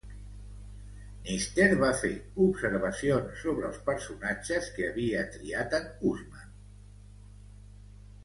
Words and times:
Knister 1.25 1.65
va 1.81 1.89
fer 1.97 2.09
observacions 2.45 3.43
sobre 3.43 3.67
els 3.69 3.77
personatges 3.89 4.69
que 4.77 4.87
havia 4.87 5.21
triat 5.35 5.77
en 5.81 5.85
Housman. 5.99 6.57